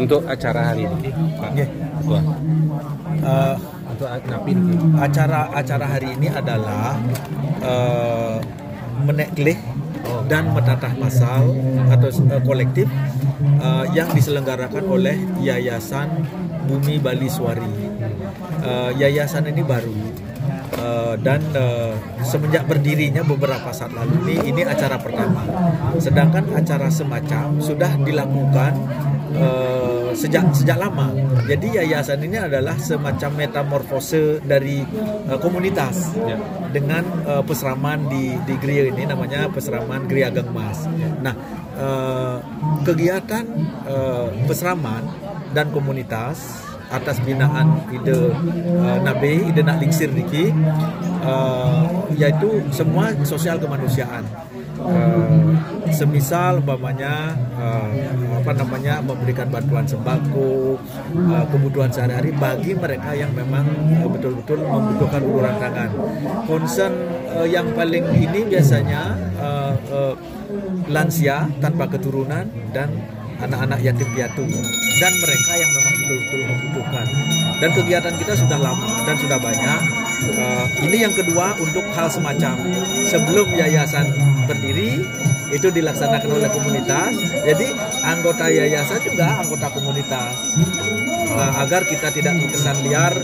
untuk 0.00 0.24
acara 0.24 0.72
hari 0.72 0.88
ini 0.88 1.12
Pak 1.36 1.48
Nggih. 1.52 1.68
Ketua 2.00 2.20
Eh, 3.20 3.56
untuk 3.92 4.08
napin 4.08 4.58
acara 4.96 5.52
acara 5.52 5.84
hari 5.84 6.16
ini 6.16 6.32
adalah 6.32 6.96
uh, 7.60 8.40
meneklih 9.04 9.60
dan 10.24 10.56
metatah 10.56 10.96
masal 10.96 11.52
atau 11.92 12.08
eh, 12.08 12.40
kolektif 12.40 12.88
eh, 13.60 13.84
yang 13.92 14.08
diselenggarakan 14.16 14.88
oleh 14.88 15.20
Yayasan 15.44 16.24
Bumi 16.64 16.96
Bali 16.96 17.28
Suari. 17.28 17.68
Eh, 18.64 18.90
yayasan 18.96 19.52
ini 19.52 19.60
baru 19.60 19.92
eh, 20.80 21.14
dan 21.20 21.44
eh, 21.52 21.92
semenjak 22.24 22.64
berdirinya 22.64 23.20
beberapa 23.20 23.68
saat 23.76 23.92
lalu 23.92 24.16
ini 24.24 24.56
ini 24.56 24.62
acara 24.64 24.96
pertama. 24.96 25.44
Sedangkan 26.00 26.48
acara 26.56 26.88
semacam 26.88 27.60
sudah 27.60 28.00
dilakukan 28.00 28.72
eh, 29.34 30.10
sejak 30.14 30.50
sejak 30.54 30.78
lama. 30.78 31.14
Jadi 31.46 31.78
yayasan 31.80 32.22
ini 32.24 32.38
adalah 32.38 32.76
semacam 32.78 33.30
metamorfose 33.46 34.42
dari 34.42 34.82
eh, 35.26 35.38
komunitas 35.38 36.12
Ya. 36.20 36.36
dengan 36.70 37.02
eh, 37.26 37.42
peseraman 37.44 38.06
di 38.10 38.34
di 38.46 38.54
Gria 38.58 38.90
ini 38.90 39.06
namanya 39.06 39.50
peseraman 39.50 40.06
Gria 40.10 40.28
Ageng 40.30 40.50
Mas. 40.54 40.86
Nah, 41.22 41.34
eh, 41.78 42.36
kegiatan 42.84 43.44
eh, 43.86 44.28
peseraman 44.46 45.02
dan 45.50 45.70
komunitas 45.74 46.66
atas 46.90 47.22
binaan 47.22 47.86
ide 47.94 48.34
eh, 48.34 48.98
Nabe, 49.02 49.46
ide 49.46 49.62
nak 49.62 49.78
lingsir 49.78 50.10
diki 50.10 50.50
eh, 51.22 51.82
yaitu 52.18 52.66
semua 52.74 53.14
sosial 53.22 53.62
kemanusiaan. 53.62 54.26
Eh, 54.80 55.92
semisal 55.92 56.64
umpamanya 56.64 57.36
eh, 57.58 58.08
apa 58.40 58.52
namanya 58.56 59.04
memberikan 59.04 59.52
bantuan 59.52 59.84
sembako 59.84 60.80
eh, 61.12 61.44
kebutuhan 61.52 61.90
sehari-hari 61.92 62.32
bagi 62.32 62.72
mereka 62.72 63.12
yang 63.12 63.28
memang 63.36 63.68
betul-betul 64.08 64.64
membutuhkan 64.64 65.20
uluran 65.20 65.54
tangan. 65.60 65.90
Concern 66.48 66.94
eh, 67.28 67.48
yang 67.52 67.68
paling 67.76 68.08
ini 68.16 68.40
biasanya 68.48 69.02
eh, 69.36 69.74
eh, 69.92 70.14
lansia 70.88 71.44
tanpa 71.60 71.84
keturunan 71.90 72.48
dan 72.72 72.88
anak-anak 73.40 73.80
yatim 73.84 74.08
piatu 74.16 74.44
dan 75.00 75.12
mereka 75.16 75.52
yang 75.56 75.70
memang 75.76 75.94
betul-betul 75.96 76.40
membutuhkan. 76.48 77.06
Dan 77.60 77.70
kegiatan 77.76 78.14
kita 78.16 78.32
sudah 78.32 78.58
lama 78.58 78.88
dan 79.04 79.16
sudah 79.20 79.36
banyak 79.36 79.80
Eh, 80.20 80.66
ini 80.84 80.96
yang 81.08 81.14
kedua 81.16 81.56
untuk 81.56 81.84
hal 81.96 82.08
semacam. 82.12 82.56
Sebelum 83.08 83.48
yayasan 83.56 84.06
berdiri 84.44 85.00
itu 85.50 85.68
dilaksanakan 85.72 86.30
oleh 86.30 86.50
komunitas. 86.52 87.12
Jadi 87.42 87.72
anggota 88.04 88.46
yayasan 88.52 89.00
juga 89.02 89.40
anggota 89.40 89.66
komunitas. 89.72 90.34
Eh, 91.30 91.52
agar 91.56 91.82
kita 91.88 92.12
tidak 92.12 92.36
terkesan 92.46 92.78
liar 92.84 93.14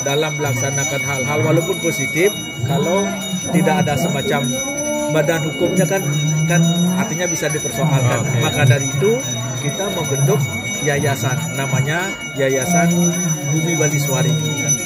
dalam 0.00 0.32
melaksanakan 0.40 1.00
hal-hal 1.04 1.38
walaupun 1.44 1.76
positif 1.84 2.32
kalau 2.64 3.04
tidak 3.52 3.84
ada 3.84 3.94
semacam 4.00 4.48
badan 5.10 5.42
hukumnya 5.44 5.84
kan 5.84 6.00
kan 6.48 6.62
artinya 6.96 7.26
bisa 7.28 7.50
dipersoalkan. 7.50 8.24
Oke. 8.24 8.40
maka 8.40 8.62
dari 8.64 8.86
itu 8.88 9.18
kita 9.60 9.92
membentuk 9.92 10.40
yayasan. 10.80 11.36
Namanya 11.54 12.08
Yayasan 12.38 12.88
Bumi 13.52 13.76
Bali 13.76 14.00
Suari 14.00 14.32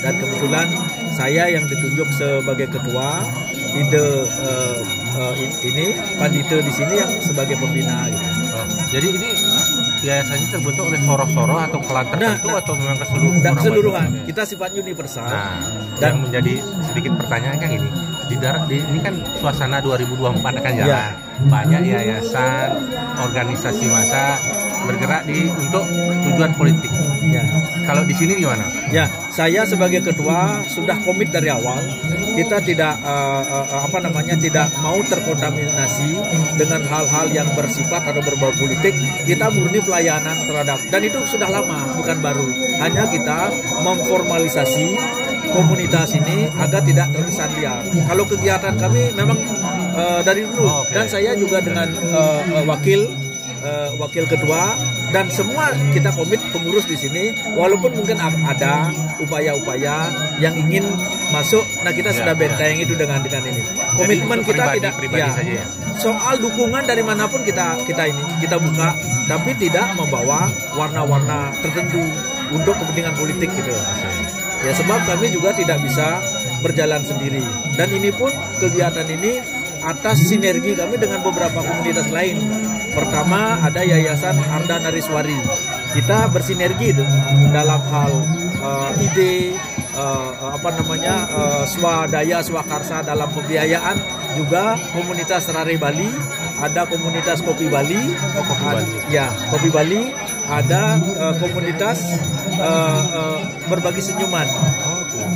dan 0.03 0.19
kebetulan 0.19 0.67
saya 1.15 1.47
yang 1.49 1.65
ditunjuk 1.71 2.09
sebagai 2.15 2.69
ketua 2.75 3.23
ide 3.75 4.07
eh, 4.27 4.79
eh, 5.19 5.35
ini 5.67 5.87
di 6.45 6.73
sini 6.75 6.95
yang 6.99 7.11
sebagai 7.23 7.59
pembina 7.59 8.07
gitu. 8.11 8.27
Oh, 8.55 8.67
jadi 8.95 9.07
ini 9.11 9.31
yayasannya 10.05 10.47
terbentuk 10.53 10.85
oleh 10.87 11.01
soroh-soroh 11.03 11.59
atau 11.59 11.81
kelan 11.83 12.07
tertentu 12.13 12.49
nah. 12.53 12.61
atau 12.63 12.73
memang 12.77 12.99
keseluruhan 13.03 13.41
dan 13.43 13.53
keseluruhan 13.57 14.09
kita 14.29 14.43
sifatnya 14.47 14.81
universal 14.85 15.27
Nah, 15.27 15.59
Dan- 15.99 15.99
dan 15.99 16.13
menjadi 16.23 16.53
sedikit 16.87 17.13
pertanyaan 17.19 17.57
kan 17.59 17.71
ini. 17.73 17.91
Di 18.25 18.37
darat 18.41 18.65
di, 18.67 18.81
ini 18.81 19.01
kan 19.01 19.15
suasana 19.39 19.79
2024 19.85 20.41
akan 20.41 20.73
jalan. 20.81 20.89
Ya. 20.89 21.05
Banyak 21.51 21.83
yayasan, 21.83 22.69
organisasi 23.19 23.91
massa 23.91 24.39
bergerak 24.87 25.23
di 25.27 25.49
untuk 25.49 25.85
tujuan 26.29 26.53
politik. 26.55 26.93
ya 27.25 27.43
Kalau 27.89 28.05
di 28.05 28.15
sini 28.15 28.37
gimana? 28.37 28.65
Ya, 28.93 29.09
saya 29.33 29.65
sebagai 29.65 30.05
ketua 30.05 30.63
sudah 30.69 30.97
komit 31.03 31.33
dari 31.33 31.49
awal. 31.51 31.81
Kita 32.37 32.61
tidak 32.63 33.01
eh, 33.01 33.43
eh, 33.45 33.81
apa 33.81 33.99
namanya 34.05 34.37
tidak 34.37 34.69
mau 34.85 35.01
terkontaminasi 35.05 36.21
dengan 36.61 36.85
hal-hal 36.85 37.27
yang 37.33 37.49
bersifat 37.57 38.05
atau 38.05 38.23
berbau 38.23 38.53
politik. 38.55 38.95
Kita 39.25 39.49
murni 39.51 39.81
pelayanan 39.81 40.37
terhadap 40.45 40.79
dan 40.93 41.01
itu 41.03 41.19
sudah 41.27 41.49
lama, 41.49 41.97
bukan 41.97 42.19
baru. 42.21 42.49
Hanya 42.81 43.09
kita 43.09 43.51
memformalisasi 43.81 44.87
komunitas 45.55 46.11
ini 46.13 46.51
agar 46.53 46.83
tidak 46.83 47.07
terkesan 47.11 47.55
liar. 47.55 47.81
Kalau 48.05 48.27
kegiatan 48.27 48.75
kami 48.75 49.15
memang 49.15 49.39
eh, 49.95 50.21
dari 50.21 50.43
dulu 50.45 50.67
Oh, 50.67 50.83
oke. 50.83 50.91
dan 50.91 51.07
saya 51.07 51.33
juga 51.35 51.59
dengan 51.59 51.87
eh, 51.89 52.41
eh, 52.53 52.65
wakil 52.65 53.01
eh, 53.63 53.89
wakil 53.95 54.25
ketua 54.27 54.75
dan 55.09 55.31
semua 55.31 55.65
kita 55.89 56.11
komit 56.11 56.43
pengurus 56.51 56.85
di 56.85 56.97
sini 56.97 57.25
walaupun 57.55 57.95
mungkin 57.95 58.19
ada 58.19 58.91
upaya-upaya 59.23 60.11
yang 60.37 60.59
ingin 60.59 60.83
masuk 61.31 61.63
nah 61.81 61.91
kita 61.91 62.11
Ya, 62.11 62.19
sudah 62.19 62.35
ya. 62.35 62.41
benteng 62.41 62.77
itu 62.77 62.95
dengan 62.95 63.19
dengan 63.21 63.43
ini 63.45 63.63
komitmen 63.95 64.39
untuk 64.39 64.51
kita 64.51 64.65
pribadi- 64.65 64.77
tidak 64.77 64.93
pribadi 64.97 65.23
ya, 65.23 65.31
saja 65.33 65.53
ya? 65.55 65.67
soal 65.95 66.35
dukungan 66.37 66.83
dari 66.83 67.03
mana 67.03 67.25
pun 67.25 67.41
kita 67.41 67.79
kita 67.85 68.03
ini 68.05 68.23
kita 68.39 68.59
buka 68.59 68.99
tapi 69.25 69.51
tidak 69.57 69.87
membawa 69.95 70.47
warna-warna 70.75 71.55
tertentu 71.59 72.03
untuk 72.51 72.75
kepentingan 72.75 73.15
politik 73.15 73.51
gitu 73.51 73.71
ya 73.71 73.83
sebab 74.73 75.05
kami 75.05 75.29
juga 75.35 75.53
tidak 75.53 75.83
bisa 75.85 76.23
berjalan 76.65 77.05
sendiri. 77.05 77.45
Dan 77.77 77.93
ini 77.93 78.09
pun 78.09 78.33
kegiatan 78.57 79.05
ini 79.05 79.43
atas 79.85 80.25
sinergi 80.25 80.73
kami 80.73 80.97
dengan 80.97 81.21
beberapa 81.21 81.61
komunitas 81.61 82.09
lain. 82.09 82.41
Pertama 82.97 83.61
ada 83.61 83.85
yayasan 83.85 84.41
Arda 84.49 84.81
Nariswari. 84.81 85.37
Kita 85.93 86.33
bersinergi 86.33 86.97
itu 86.97 87.05
dalam 87.53 87.83
hal 87.93 88.13
eh, 88.65 89.05
ide 89.05 89.33
eh, 89.93 90.31
apa 90.41 90.69
namanya 90.81 91.29
eh, 91.29 91.65
swadaya 91.69 92.41
swakarsa 92.41 93.05
dalam 93.05 93.29
pembiayaan 93.31 94.01
juga 94.35 94.75
komunitas 94.91 95.47
Rare 95.53 95.77
Bali 95.79 96.09
ada 96.65 96.81
komunitas 96.85 97.39
Kopi 97.41 97.69
Bali. 97.69 98.01
Kopi 98.35 98.65
Ad- 98.65 98.77
Bali. 98.81 98.95
ya 99.09 99.27
Kopi 99.53 99.69
Bali. 99.69 100.03
Ada 100.45 100.83
eh, 101.01 101.35
komunitas 101.41 101.99
eh, 102.51 103.03
eh, 103.11 103.39
berbagi 103.67 104.01
senyuman. 104.01 104.45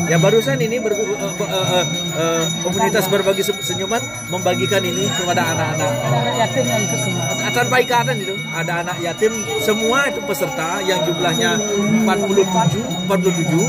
Ya 0.04 0.16
barusan 0.16 0.58
ini 0.58 0.76
ber- 0.76 0.96
eh, 0.96 1.04
eh, 1.16 1.32
eh, 1.48 1.84
eh, 2.16 2.44
komunitas 2.60 3.08
berbagi 3.08 3.40
se- 3.40 3.56
senyuman 3.62 4.00
membagikan 4.28 4.80
ini 4.80 5.08
kepada 5.10 5.52
anak-anak. 5.52 5.92
Yatim 6.38 6.64
yang 6.64 6.82
itu 6.82 6.96
semua. 6.98 7.24
Tanpa 7.48 7.76
ikatan 7.80 8.16
itu. 8.18 8.34
Ada 8.52 8.72
anak 8.84 8.96
yatim 9.00 9.32
semua 9.58 9.98
itu 10.06 10.20
peserta 10.22 10.80
yang 10.82 11.00
jumlahnya 11.02 11.56
47 12.04 12.84
47 13.08 13.64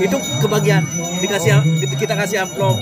itu 0.00 0.16
kebagian. 0.38 0.82
Dikasih 1.18 1.54
kita 1.96 2.14
kasih 2.14 2.46
amplop 2.46 2.78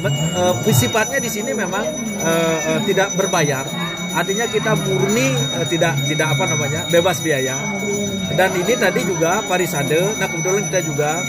Eh, 0.00 0.72
sifatnya 0.72 1.20
di 1.20 1.28
sini 1.28 1.52
memang 1.52 1.84
eh, 2.24 2.58
eh, 2.72 2.80
tidak 2.88 3.12
berbayar 3.20 3.68
artinya 4.16 4.48
kita 4.48 4.72
murni 4.72 5.36
eh, 5.36 5.66
tidak 5.68 5.92
tidak 6.08 6.32
apa 6.32 6.44
namanya 6.56 6.88
bebas 6.88 7.20
biaya 7.20 7.60
dan 8.32 8.48
ini 8.56 8.80
tadi 8.80 9.04
juga 9.04 9.44
parisade 9.44 10.16
nah 10.16 10.24
kebetulan 10.24 10.64
kita 10.72 10.80
juga 10.88 11.20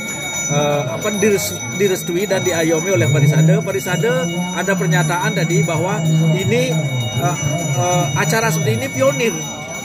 eh, 0.47 0.81
apa 0.87 1.07
dires- 1.19 1.59
direstui 1.75 2.23
dan 2.27 2.43
diayomi 2.43 2.95
oleh 2.95 3.07
Parisade. 3.11 3.59
Parisade 3.59 4.11
ada 4.55 4.71
pernyataan 4.75 5.31
tadi 5.35 5.63
bahwa 5.67 5.99
ini 6.35 6.71
eh, 7.19 7.37
eh, 7.75 8.05
acara 8.15 8.51
seperti 8.51 8.79
ini 8.79 8.87
pionir 8.87 9.35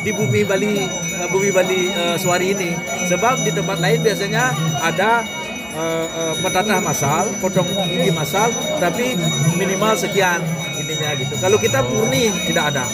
di 0.07 0.11
bumi 0.15 0.47
Bali 0.47 0.87
bumi 1.31 1.51
Bali 1.51 1.91
eh, 1.91 2.17
Suari 2.19 2.55
ini. 2.55 2.71
Sebab 3.11 3.43
di 3.43 3.51
tempat 3.51 3.79
lain 3.83 3.99
biasanya 4.03 4.55
ada 4.83 5.27
eh, 5.77 6.07
eh, 6.09 6.35
metatah 6.41 6.81
masal, 6.81 7.25
potong 7.39 7.69
gigi 7.87 8.11
masal, 8.11 8.49
tapi 8.81 9.15
minimal 9.55 9.93
sekian 9.95 10.41
ininya 10.81 11.13
gitu. 11.21 11.35
Kalau 11.39 11.59
kita 11.61 11.85
murni 11.85 12.33
tidak 12.49 12.75
ada. 12.75 12.85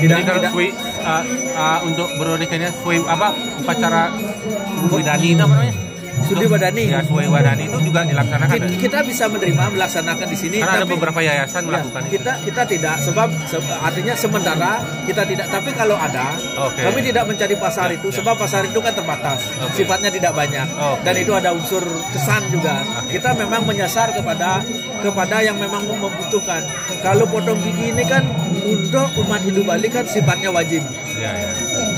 Tidak 0.00 0.16
Jadi 0.16 0.22
kalau 0.24 0.40
tidak 0.40 0.52
swi, 0.56 0.68
uh, 1.04 1.24
uh, 1.60 1.78
untuk 1.84 2.08
berorganikannya 2.16 2.70
swi 2.72 3.04
apa 3.04 3.36
upacara 3.60 4.08
Widani 4.88 5.36
namanya? 5.36 5.89
Sudi 6.22 6.46
Wadani. 6.46 6.84
Ya, 6.86 7.00
Swi 7.02 7.26
Wadani 7.26 7.64
itu 7.64 7.78
juga 7.80 8.00
dilaksanakan. 8.02 8.54
Kita, 8.54 8.66
ya? 8.66 8.78
kita 8.78 8.98
bisa 9.02 9.24
menerima 9.26 9.64
melaksanakan 9.70 10.26
di 10.26 10.36
sini 10.36 10.56
Karena 10.58 10.72
ada 10.72 10.80
tapi- 10.80 10.92
beberapa 10.94 11.20
yayasan 11.20 11.60
Ya, 11.60 11.66
melakukan 11.66 12.02
itu. 12.02 12.12
kita 12.12 12.32
kita 12.40 12.62
tidak 12.66 12.94
sebab 13.00 13.28
se- 13.44 13.62
artinya 13.80 14.14
sementara 14.14 14.70
kita 15.04 15.22
tidak 15.24 15.46
tapi 15.48 15.70
kalau 15.72 15.96
ada 15.96 16.26
Oke. 16.60 16.82
kami 16.82 17.00
tidak 17.02 17.24
mencari 17.24 17.54
pasar 17.56 17.88
Ya, 17.88 17.96
itu 17.96 18.08
ya. 18.08 18.14
sebab 18.16 18.34
pasar 18.36 18.62
itu 18.62 18.78
kan 18.78 18.92
terbatas 18.92 19.40
Oke. 19.60 19.74
sifatnya 19.76 20.08
tidak 20.08 20.32
banyak 20.32 20.66
Oke. 20.70 21.02
dan 21.02 21.14
itu 21.16 21.32
ada 21.32 21.50
unsur 21.50 21.82
kesan 22.08 22.42
juga 22.48 22.78
Oke. 22.96 23.16
kita 23.16 23.30
memang 23.34 23.62
menyasar 23.64 24.10
kepada 24.10 24.62
kepada 24.98 25.36
yang 25.40 25.56
memang 25.56 25.82
membutuhkan 25.84 26.62
kalau 27.00 27.24
potong 27.24 27.58
gigi 27.60 27.90
ini 27.90 28.04
kan 28.04 28.22
untuk 28.62 29.08
umat 29.18 29.40
Hindu 29.40 29.62
Bali 29.62 29.88
kan 29.88 30.04
sifatnya 30.04 30.48
wajib 30.48 30.82
Ya, 31.12 31.32
ya. 31.34 31.50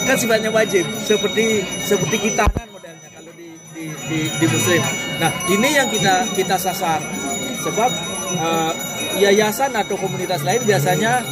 kan 0.02 0.16
sifatnya 0.16 0.50
wajib 0.50 0.82
seperti 0.98 1.60
seperti 1.80 2.16
kita 2.24 2.48
kan 2.48 2.66
di 3.82 3.90
di, 4.06 4.20
di, 4.38 4.46
muslim. 4.46 4.82
Nah 5.18 5.30
ini 5.50 5.68
yang 5.74 5.88
kita 5.90 6.30
kita 6.38 6.54
sasar 6.54 7.02
sebab 7.62 7.90
uh, 8.38 8.72
yayasan 9.18 9.74
atau 9.74 9.98
komunitas 9.98 10.46
lain 10.46 10.62
biasanya 10.62 11.22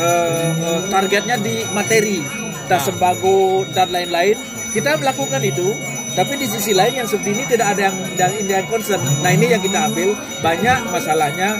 uh, 0.00 0.48
uh, 0.56 0.80
targetnya 0.88 1.36
di 1.40 1.68
materi, 1.76 2.24
tas 2.66 2.88
sembako 2.88 3.68
dan 3.76 3.92
lain-lain. 3.92 4.36
Kita 4.68 5.00
melakukan 5.00 5.40
itu, 5.44 5.72
tapi 6.12 6.36
di 6.36 6.44
sisi 6.44 6.76
lain 6.76 7.04
yang 7.04 7.08
seperti 7.08 7.30
ini 7.32 7.44
tidak 7.48 7.76
ada 7.76 7.88
yang 7.88 7.96
yang 8.16 8.32
yang 8.64 8.66
concern. 8.68 9.00
Nah 9.24 9.32
ini 9.32 9.52
yang 9.52 9.60
kita 9.64 9.88
ambil 9.88 10.12
banyak 10.44 10.78
masalahnya 10.92 11.56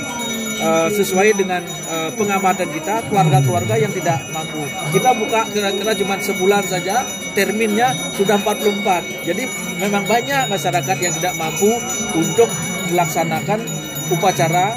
uh, 0.61 0.89
sesuai 0.91 1.39
dengan 1.39 1.63
uh, 1.91 2.11
pengamatan 2.15 2.69
kita 2.71 3.07
keluarga-keluarga 3.09 3.75
yang 3.79 3.93
tidak 3.95 4.19
mampu. 4.31 4.63
Kita 4.95 5.11
buka 5.15 5.47
kira-kira 5.51 5.93
cuma 5.99 6.15
sebulan 6.19 6.65
saja, 6.67 7.07
terminnya 7.33 7.95
sudah 8.15 8.39
44. 8.43 9.27
Jadi 9.27 9.45
memang 9.79 10.05
banyak 10.05 10.51
masyarakat 10.51 10.97
yang 10.99 11.15
tidak 11.19 11.35
mampu 11.39 11.71
untuk 12.15 12.51
melaksanakan 12.91 13.63
upacara 14.09 14.75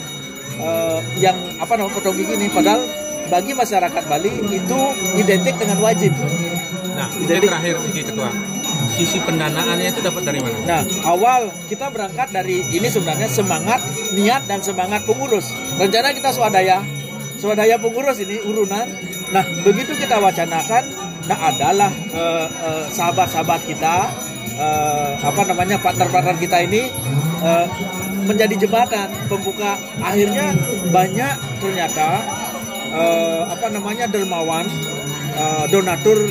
uh, 0.59 0.99
yang 1.17 1.37
apa 1.57 1.73
namanya 1.79 1.95
potong 1.95 2.15
gigi 2.19 2.35
ini 2.35 2.47
padahal 2.51 2.83
bagi 3.31 3.55
masyarakat 3.55 4.03
Bali 4.11 4.31
itu 4.51 4.79
identik 5.15 5.55
dengan 5.55 5.79
wajib. 5.79 6.11
Nah, 6.91 7.07
ini 7.15 7.39
terakhir 7.39 7.79
Iki 7.79 8.01
Ketua. 8.11 8.29
Sisi 9.01 9.17
pendanaannya 9.17 9.97
itu 9.97 9.97
dapat 10.05 10.29
dari 10.29 10.37
mana? 10.45 10.61
Nah, 10.61 10.81
awal 11.09 11.49
kita 11.65 11.89
berangkat 11.89 12.29
dari 12.29 12.61
ini 12.69 12.85
sebenarnya 12.85 13.25
semangat, 13.25 13.81
niat 14.13 14.45
dan 14.45 14.61
semangat 14.61 15.09
pengurus. 15.09 15.49
Rencana 15.73 16.13
kita 16.13 16.29
swadaya, 16.29 16.85
swadaya 17.41 17.81
pengurus 17.81 18.21
ini 18.21 18.37
urunan. 18.45 18.85
Nah, 19.33 19.41
begitu 19.65 19.97
kita 19.97 20.21
wacanakan, 20.21 20.93
nah 21.25 21.39
adalah 21.49 21.89
eh, 22.13 22.45
eh, 22.45 22.85
sahabat-sahabat 22.93 23.65
kita, 23.65 24.05
eh, 24.61 25.11
apa 25.17 25.41
namanya 25.49 25.81
partner-partner 25.81 26.37
kita 26.37 26.61
ini 26.61 26.85
eh, 27.41 27.65
menjadi 28.29 28.69
jembatan 28.69 29.09
pembuka. 29.25 29.81
Akhirnya 29.97 30.53
banyak 30.93 31.57
ternyata 31.57 32.21
eh, 32.93 33.49
apa 33.49 33.65
namanya 33.65 34.05
dermawan, 34.05 34.69
eh, 35.33 35.65
donatur 35.73 36.21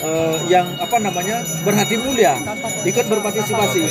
eh, 0.00 0.36
yang 0.46 0.66
apa 0.76 0.96
namanya 0.98 1.36
berhati 1.60 1.96
mulia 1.96 2.38
ikut 2.82 3.04
berpartisipasi. 3.04 3.82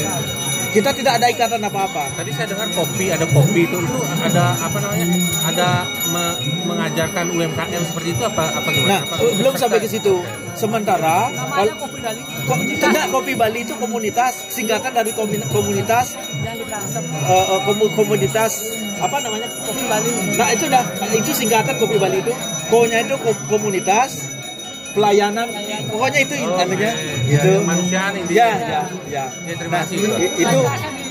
Kita 0.67 0.91
tidak 0.91 1.17
ada 1.17 1.27
ikatan 1.27 1.63
apa-apa. 1.63 2.11
Tadi 2.13 2.29
saya 2.29 2.51
dengar 2.51 2.67
kopi, 2.69 3.09
ada 3.09 3.23
kopi 3.25 3.65
itu 3.65 3.79
itu 3.79 3.97
ada 4.21 4.51
apa 4.53 4.77
namanya? 4.77 5.05
Ada 5.41 5.67
me- 6.07 6.37
mengajarkan 6.65 7.25
UMKM 7.29 7.81
seperti 7.83 8.09
itu 8.11 8.21
apa 8.21 8.51
apa 8.51 8.67
gimana? 8.69 8.91
Nah, 8.91 9.01
Apa- 9.01 9.31
belum 9.33 9.53
sampai 9.55 9.79
ke 9.79 9.87
situ. 9.87 10.21
Sementara 10.53 11.31
kalau 11.31 11.73
Ko- 12.45 12.61
tidak 12.61 13.05
kopi 13.09 13.33
Bali 13.33 13.59
itu 13.61 13.73
komunitas 13.75 14.33
singkatan 14.49 14.91
dari 14.91 15.11
komunitas 15.47 16.13
eh, 17.25 17.45
eh, 17.47 17.59
komu- 17.63 17.91
komunitas 17.93 18.51
apa 18.97 19.17
namanya 19.17 19.47
kopi 19.63 19.81
Bali. 19.83 20.11
Nah 20.35 20.47
itu 20.51 20.65
dah 20.67 20.83
itu 21.09 21.31
singkatan 21.31 21.75
kopi 21.75 21.95
Bali 21.95 22.19
itu. 22.19 22.33
Ko-nya 22.67 23.01
itu 23.01 23.15
ko- 23.17 23.39
komunitas 23.47 24.29
pelayanan 24.97 25.47
pokoknya 25.87 26.19
itu 26.19 26.33
Oh, 26.35 26.57
intinya 26.57 26.89
oke. 26.89 26.89
itu 27.27 27.47
Ya, 27.47 27.59
kemanusiaan 27.59 28.11
intinya. 28.15 28.35
ya 28.35 28.49
ya 28.49 28.81
ya 29.07 29.23
Ya, 29.45 29.53
terima 29.55 29.75
nah, 29.75 29.81
kasih. 29.83 29.97
i- 30.17 30.35
itu 30.39 30.59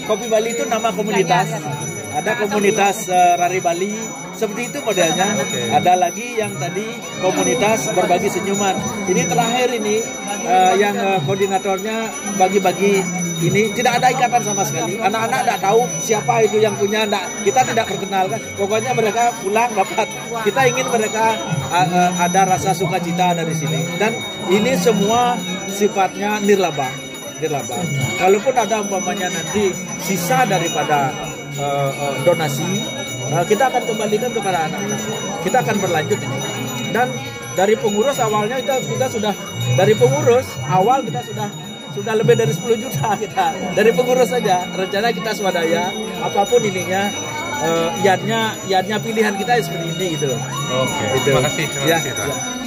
kopi 0.05 0.27
Bali 0.27 0.49
itu 0.50 0.65
nama 0.67 0.88
komunitas 0.91 1.49
ada 2.16 2.32
komunitas 2.40 3.04
eh, 3.12 3.34
Rari 3.36 3.60
Bali. 3.60 3.92
Seperti 4.36 4.68
itu 4.68 4.78
modelnya. 4.84 5.32
Oke. 5.40 5.72
ada 5.72 5.92
lagi 5.96 6.36
yang 6.36 6.52
tadi 6.56 6.84
komunitas 7.20 7.88
berbagi 7.92 8.28
senyuman. 8.32 8.76
Ini 9.08 9.22
terakhir 9.28 9.68
ini 9.76 10.00
eh, 10.44 10.74
yang 10.80 10.96
eh, 10.96 11.18
koordinatornya 11.24 11.96
bagi-bagi 12.40 13.04
ini. 13.44 13.68
Tidak 13.72 13.92
ada 14.00 14.08
ikatan 14.12 14.40
sama 14.44 14.64
sekali. 14.64 14.96
Anak-anak 14.96 15.40
tidak 15.44 15.60
tahu 15.60 15.80
siapa 16.00 16.34
itu 16.44 16.56
yang 16.60 16.76
punya. 16.76 17.04
Ndak 17.04 17.44
kita 17.44 17.60
tidak 17.68 17.84
perkenalkan 17.88 18.40
pokoknya 18.56 18.92
mereka 18.96 19.32
pulang 19.44 19.70
dapat. 19.76 20.08
Kita 20.44 20.60
ingin 20.68 20.86
mereka 20.88 21.36
eh, 21.72 22.10
ada 22.16 22.40
rasa 22.48 22.72
sukacita 22.72 23.36
dari 23.36 23.52
sini. 23.52 23.84
Dan 24.00 24.16
ini 24.48 24.72
semua 24.76 25.36
sifatnya 25.68 26.40
nirlaba. 26.40 26.88
Nirlaba. 27.36 27.76
Kalaupun 28.16 28.54
ada 28.56 28.80
umpamanya 28.80 29.28
nanti 29.28 29.72
sisa 30.00 30.48
daripada 30.48 31.12
eh, 31.56 31.91
eh, 31.93 32.14
donasi 32.23 32.70
eh, 33.26 33.44
kita 33.44 33.69
akan 33.69 33.82
kembalikan 33.85 34.31
kepada 34.31 34.69
anak-anak 34.69 35.00
kita 35.43 35.56
akan 35.61 35.76
berlanjut 35.79 36.19
ini 36.19 36.38
dan 36.91 37.08
dari 37.53 37.75
pengurus 37.75 38.17
awalnya 38.19 38.56
kita 38.58 38.75
kita 38.85 39.06
sudah 39.08 39.35
dari 39.75 39.94
pengurus 39.94 40.47
awal 40.67 41.00
kita 41.00 41.20
sudah 41.25 41.49
sudah 41.93 42.12
lebih 42.12 42.37
dari 42.37 42.53
10 42.53 42.76
juta 42.76 43.17
kita 43.25 43.47
dari 43.73 43.91
pengurus 43.91 44.29
saja 44.29 44.69
rencana 44.70 45.08
kita 45.11 45.31
swadaya 45.32 45.88
apa 46.20 46.44
pun 46.44 46.61
ininya 46.61 47.08
eh, 47.64 47.88
iadnya 48.05 48.52
iadnya 48.69 48.97
pilihan 49.00 49.32
kita 49.35 49.56
seperti 49.59 49.88
ini 49.97 50.06
gitu 50.20 50.29
loh 50.29 50.41
Oke. 50.67 51.05
Itu. 51.14 51.31
Terima 51.31 51.41
kasih. 51.47 51.64
Terima 51.70 51.87
Ya, 51.87 51.97
kasih. 51.97 52.12
Tuan. 52.19 52.29
ya. 52.29 52.65